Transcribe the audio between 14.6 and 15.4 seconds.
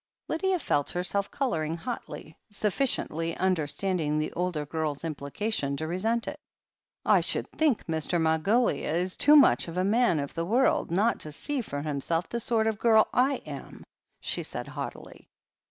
haughtily.